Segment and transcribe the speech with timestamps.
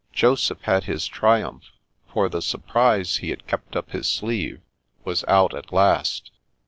[0.11, 1.69] Joseph had his triumph,
[2.11, 4.59] for the surprise he had kept up his sleeve
[5.05, 6.31] was out at last.